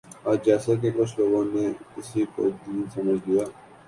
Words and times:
آج 0.29 0.37
جیساکہ 0.45 0.89
کچھ 0.91 1.13
لوگوں 1.19 1.43
نے 1.45 1.65
اسی 1.97 2.23
کو 2.35 2.49
دین 2.61 2.83
سمجھ 2.93 3.21
لیا 3.27 3.45